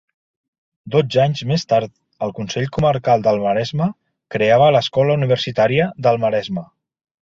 Dotze 0.93 1.19
anys 1.23 1.43
més 1.51 1.65
tard 1.73 1.93
el 2.27 2.33
Consell 2.39 2.67
Comarcal 2.77 3.25
del 3.27 3.43
Maresme 3.43 3.89
creava 4.37 4.71
l’Escola 4.77 5.19
Universitària 5.21 5.91
del 6.09 6.23
Maresme. 6.25 6.65